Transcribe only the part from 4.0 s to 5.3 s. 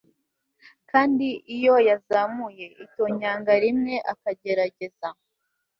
akagerageza